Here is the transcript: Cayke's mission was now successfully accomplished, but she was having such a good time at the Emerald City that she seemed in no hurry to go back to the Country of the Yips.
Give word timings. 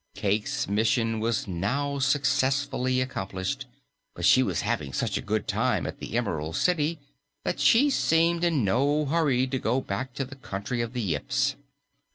Cayke's 0.15 0.67
mission 0.67 1.19
was 1.19 1.47
now 1.47 1.99
successfully 1.99 3.01
accomplished, 3.01 3.67
but 4.15 4.25
she 4.25 4.41
was 4.41 4.61
having 4.61 4.93
such 4.93 5.15
a 5.15 5.21
good 5.21 5.47
time 5.47 5.85
at 5.85 5.99
the 5.99 6.17
Emerald 6.17 6.55
City 6.55 6.97
that 7.45 7.59
she 7.59 7.87
seemed 7.91 8.43
in 8.43 8.63
no 8.63 9.05
hurry 9.05 9.45
to 9.45 9.59
go 9.59 9.79
back 9.79 10.15
to 10.15 10.25
the 10.25 10.35
Country 10.37 10.81
of 10.81 10.93
the 10.93 11.01
Yips. 11.03 11.55